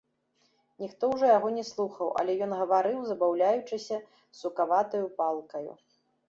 [0.83, 4.01] Ніхто ўжо яго не слухаў, але ён гаварыў, забаўляючыся
[4.41, 5.71] сукаватаю палкаю.